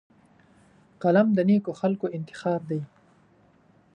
قلم 1.01 1.27
د 1.37 1.39
نیکو 1.49 1.71
خلکو 1.81 2.05
انتخاب 2.17 2.61
دی 2.69 2.81